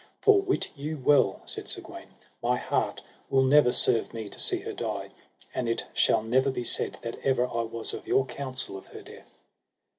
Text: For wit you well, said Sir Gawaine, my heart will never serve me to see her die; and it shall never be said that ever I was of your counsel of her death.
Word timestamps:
For 0.19 0.41
wit 0.41 0.71
you 0.75 0.97
well, 0.97 1.43
said 1.45 1.69
Sir 1.69 1.81
Gawaine, 1.81 2.15
my 2.41 2.57
heart 2.57 3.01
will 3.29 3.43
never 3.43 3.71
serve 3.71 4.15
me 4.15 4.29
to 4.29 4.39
see 4.39 4.57
her 4.61 4.73
die; 4.73 5.11
and 5.53 5.69
it 5.69 5.85
shall 5.93 6.23
never 6.23 6.49
be 6.49 6.63
said 6.63 6.97
that 7.03 7.19
ever 7.23 7.45
I 7.47 7.61
was 7.61 7.93
of 7.93 8.07
your 8.07 8.25
counsel 8.25 8.77
of 8.77 8.87
her 8.87 9.03
death. 9.03 9.35